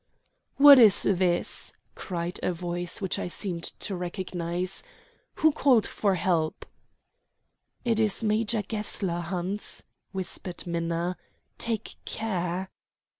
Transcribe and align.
"What 0.57 0.79
is 0.79 1.03
this?" 1.03 1.73
cried 1.93 2.39
a 2.41 2.51
voice 2.51 3.01
which 3.01 3.19
I 3.19 3.27
seemed 3.27 3.65
to 3.81 3.95
recognize. 3.95 4.81
"Who 5.35 5.51
called 5.51 5.85
for 5.85 6.15
help?" 6.15 6.65
"It 7.85 7.99
is 7.99 8.23
Major 8.23 8.63
Gessler, 8.63 9.19
Hans," 9.21 9.83
whispered 10.11 10.65
Minna. 10.65 11.17
"Take 11.59 11.97
care." 12.05 12.71